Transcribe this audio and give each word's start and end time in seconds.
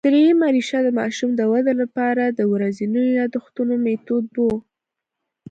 درېیمه 0.07 0.47
ریښه 0.55 0.79
د 0.83 0.87
ماشوم 0.99 1.29
د 1.35 1.41
ودې 1.51 1.73
له 1.81 1.87
پاره 1.95 2.25
د 2.29 2.41
ورځينو 2.53 2.99
یادښتونو 3.19 3.73
مېتود 3.85 4.25
وو 4.37 4.53